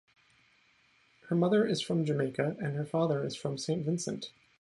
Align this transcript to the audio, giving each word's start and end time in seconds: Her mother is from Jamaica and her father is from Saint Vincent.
Her 1.29 1.35
mother 1.35 1.63
is 1.67 1.79
from 1.79 2.05
Jamaica 2.05 2.57
and 2.59 2.75
her 2.75 2.87
father 2.87 3.23
is 3.23 3.35
from 3.35 3.59
Saint 3.59 3.85
Vincent. 3.85 4.31